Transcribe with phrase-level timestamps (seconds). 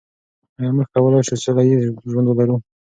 [0.57, 2.55] آیا موږ کولای شو سوله ییز ژوند ولرو؟